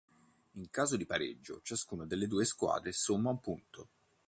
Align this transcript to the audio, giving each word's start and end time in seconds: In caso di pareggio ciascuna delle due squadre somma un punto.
In 0.53 0.67
caso 0.71 0.97
di 0.97 1.05
pareggio 1.05 1.61
ciascuna 1.61 2.07
delle 2.07 2.25
due 2.25 2.43
squadre 2.45 2.91
somma 2.91 3.29
un 3.29 3.39
punto. 3.39 3.89